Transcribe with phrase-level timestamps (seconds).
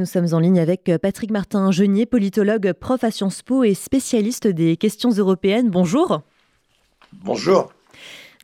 [0.00, 4.76] Nous sommes en ligne avec Patrick Martin-Genier, politologue, prof à Sciences Po et spécialiste des
[4.76, 5.70] questions européennes.
[5.70, 6.22] Bonjour.
[7.12, 7.72] Bonjour.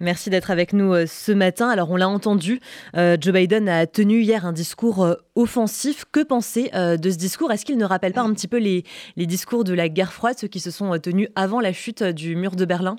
[0.01, 1.69] Merci d'être avec nous euh, ce matin.
[1.69, 2.59] Alors, on l'a entendu,
[2.97, 6.05] euh, Joe Biden a tenu hier un discours euh, offensif.
[6.11, 7.53] Que penser de ce discours?
[7.53, 8.83] Est-ce qu'il ne rappelle pas un petit peu les,
[9.15, 12.35] les discours de la guerre froide, ceux qui se sont tenus avant la chute du
[12.35, 12.97] mur de Berlin?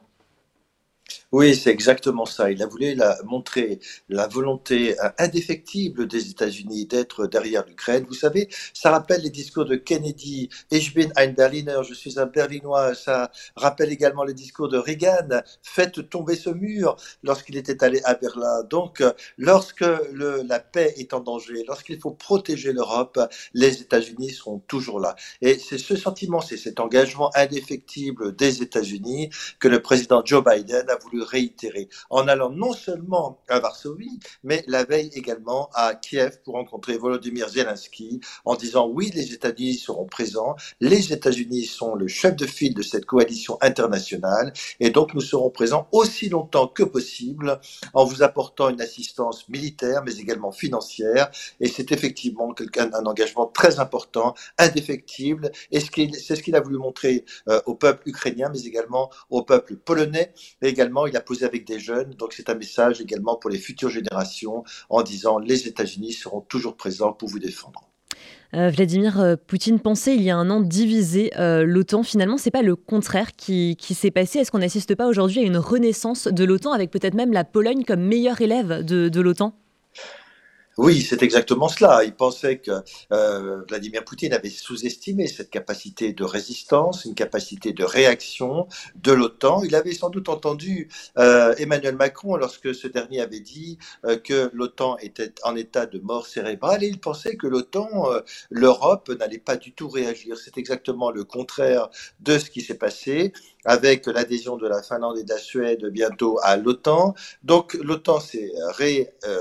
[1.37, 2.49] Oui, c'est exactement ça.
[2.49, 8.05] Il a voulu montrer la volonté euh, indéfectible des États-Unis d'être derrière l'Ukraine.
[8.07, 10.47] Vous savez, ça rappelle les discours de Kennedy.
[10.71, 12.95] Ich Berliner, je suis un Berlinois.
[12.95, 15.41] Ça rappelle également les discours de Reagan.
[15.61, 18.63] Faites tomber ce mur lorsqu'il était allé à Berlin.
[18.69, 19.03] Donc,
[19.37, 19.83] lorsque
[20.13, 23.19] la paix est en danger, lorsqu'il faut protéger l'Europe,
[23.53, 25.17] les États-Unis seront toujours là.
[25.41, 30.89] Et c'est ce sentiment, c'est cet engagement indéfectible des États-Unis que le président Joe Biden
[30.89, 31.89] a voulu réitérer.
[32.09, 37.49] En allant non seulement à Varsovie, mais la veille également à Kiev pour rencontrer Volodymyr
[37.49, 42.73] Zelensky en disant oui, les États-Unis seront présents, les États-Unis sont le chef de file
[42.73, 47.59] de cette coalition internationale et donc nous serons présents aussi longtemps que possible
[47.93, 51.29] en vous apportant une assistance militaire mais également financière
[51.59, 57.25] et c'est effectivement un engagement très important, indéfectible et c'est ce qu'il a voulu montrer
[57.49, 61.65] euh, au peuple ukrainien mais également au peuple polonais et également il a posé avec
[61.65, 66.13] des jeunes, donc c'est un message également pour les futures générations en disant les États-Unis
[66.13, 67.89] seront toujours présents pour vous défendre.
[68.53, 72.03] Euh, Vladimir euh, Poutine pensait il y a un an diviser euh, l'OTAN.
[72.03, 74.39] Finalement, c'est pas le contraire qui, s'est passé.
[74.39, 77.83] Est-ce qu'on n'assiste pas aujourd'hui à une renaissance de l'OTAN avec peut-être même la Pologne
[77.83, 79.53] comme meilleur élève de l'OTAN?
[80.77, 82.03] Oui, c'est exactement cela.
[82.03, 82.71] Il pensait que
[83.13, 89.63] euh, Vladimir Poutine avait sous-estimé cette capacité de résistance, une capacité de réaction de l'OTAN.
[89.63, 94.51] Il avait sans doute entendu euh, Emmanuel Macron lorsque ce dernier avait dit euh, que
[94.53, 98.09] l'OTAN était en état de mort cérébrale et il pensait que l'OTAN,
[98.49, 100.37] l'Europe n'allait pas du tout réagir.
[100.37, 101.89] C'est exactement le contraire
[102.19, 103.31] de ce qui s'est passé
[103.65, 107.15] avec l'adhésion de la Finlande et de la Suède bientôt à l'OTAN.
[107.43, 108.51] Donc l'OTAN s'est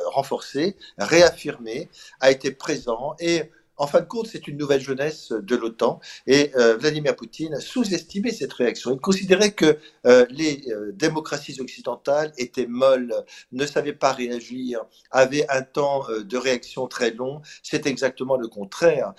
[0.07, 0.77] renforcée,
[1.25, 1.89] affirmé,
[2.21, 6.53] a été présent et en fin de compte, c'est une nouvelle jeunesse de l'OTAN et
[6.57, 8.93] euh, Vladimir Poutine sous-estimait cette réaction.
[8.93, 13.13] Il considérait que euh, les euh, démocraties occidentales étaient molles,
[13.53, 17.43] ne savaient pas réagir, avaient un temps de réaction très long.
[17.63, 19.13] C'est exactement le contraire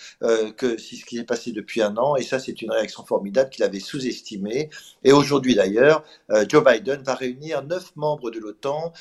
[0.58, 3.64] que ce qui est passé depuis un an et ça, c'est une réaction formidable qu'il
[3.64, 4.70] avait sous-estimée.
[5.04, 6.04] Et aujourd'hui d'ailleurs,
[6.48, 8.94] Joe Biden va réunir neuf membres de l'OTAN,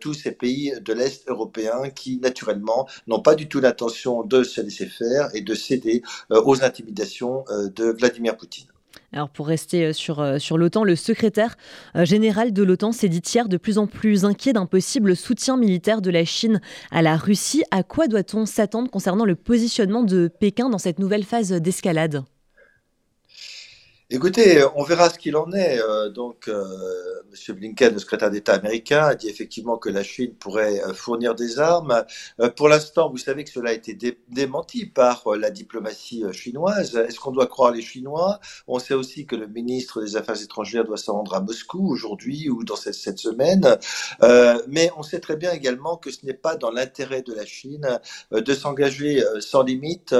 [0.00, 4.60] tous ces pays de l'Est européen qui, naturellement, n'ont pas du tout l'intention de se
[4.60, 4.99] laisser faire
[5.34, 6.02] et de céder
[6.32, 8.66] euh, aux intimidations euh, de Vladimir Poutine.
[9.12, 11.56] Alors pour rester euh, sur, sur l'OTAN, le secrétaire
[11.94, 16.00] général de l'OTAN s'est dit hier de plus en plus inquiet d'un possible soutien militaire
[16.00, 17.64] de la Chine à la Russie.
[17.70, 22.22] À quoi doit-on s'attendre concernant le positionnement de Pékin dans cette nouvelle phase d'escalade?
[24.12, 25.80] Écoutez, on verra ce qu'il en est.
[25.80, 26.64] Euh, donc, euh,
[27.30, 27.54] M.
[27.54, 31.60] Blinken, le secrétaire d'État américain, a dit effectivement que la Chine pourrait euh, fournir des
[31.60, 32.04] armes.
[32.56, 33.96] pour l'instant, vous savez que cela a été
[34.28, 36.96] démenti par la diplomatie chinoise.
[36.96, 38.40] Est-ce qu'on doit croire les Chinois?
[38.66, 42.50] On sait aussi que le ministre des Affaires étrangères doit se rendre à Moscou aujourd'hui
[42.50, 43.78] ou dans cette, cette semaine.
[44.66, 48.00] mais on sait très bien également que ce n'est pas dans l'intérêt de la Chine
[48.32, 50.16] de s'engager sans limite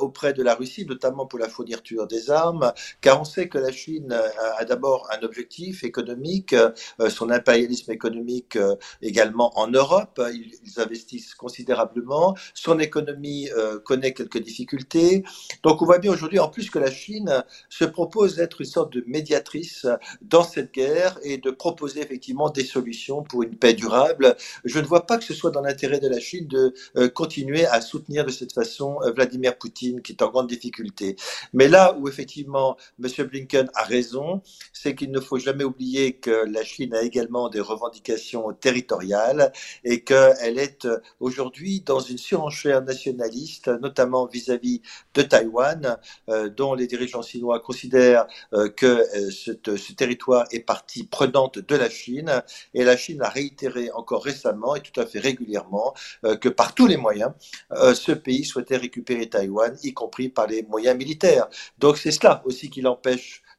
[0.00, 3.70] auprès de la Russie, notamment pour la fourniture des armes, car on sait que la
[3.70, 4.12] Chine
[4.58, 10.20] a, d'abord un objectif économique, euh, son impérialisme économique euh, également en Europe.
[10.32, 12.36] Ils, investissent considérablement.
[12.54, 15.24] Son économie euh, connaît quelques difficultés.
[15.62, 18.92] Donc on voit bien aujourd'hui en plus que la Chine se propose d'être une sorte
[18.92, 19.86] de médiatrice
[20.22, 24.36] dans cette guerre et de proposer effectivement des solutions pour une paix durable.
[24.64, 26.72] Je ne vois pas que ce soit dans l'intérêt de la Chine de
[27.08, 31.16] continuer à soutenir de cette façon Vladimir Poutine qui est en grande difficulté.
[31.52, 33.17] Mais là où effectivement M.
[33.22, 34.42] Blinken a raison,
[34.72, 39.52] c'est qu'il ne faut jamais oublier que la Chine a également des revendications territoriales
[39.84, 44.82] et qu'elle est euh, aujourd'hui dans une surenchère nationaliste, notamment vis-à-vis
[45.14, 45.98] de Taïwan,
[46.28, 49.52] euh, dont les dirigeants chinois considèrent euh, que ce,
[49.92, 52.42] territoire est partie prenante de la Chine.
[52.74, 55.94] Et la Chine a réitéré encore récemment et tout à fait régulièrement
[56.40, 57.32] que par tous les moyens,
[57.70, 61.48] ce pays souhaitait récupérer Taïwan, y compris par les moyens militaires.
[61.78, 63.07] Donc c'est cela aussi qui l'empêche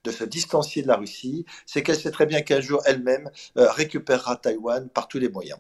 [0.04, 3.70] de se distancier de la Russie, c'est qu'elle sait très bien qu'un jour elle-même euh,
[3.70, 5.60] récupérera Taïwan par tous les moyens.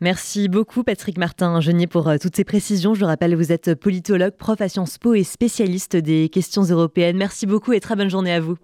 [0.00, 2.94] Merci beaucoup Patrick Martin Genier pour euh, toutes ces précisions.
[2.94, 7.16] Je rappelle, vous êtes politologue, prof à Sciences Po et spécialiste des questions européennes.
[7.16, 8.56] Merci beaucoup et très bonne journée à vous.